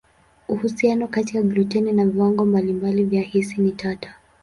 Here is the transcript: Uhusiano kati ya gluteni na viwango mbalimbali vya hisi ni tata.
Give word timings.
Uhusiano 0.47 1.07
kati 1.07 1.37
ya 1.37 1.43
gluteni 1.43 1.91
na 1.91 2.05
viwango 2.05 2.45
mbalimbali 2.45 3.03
vya 3.05 3.21
hisi 3.21 3.61
ni 3.61 3.71
tata. 3.71 4.15